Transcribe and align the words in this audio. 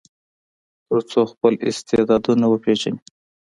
تر 0.87 0.99
څو 1.11 1.21
خپل 1.31 1.53
استعدادونه 1.69 2.45
وپیژني. 2.49 2.99